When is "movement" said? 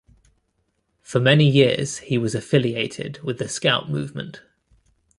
3.91-4.41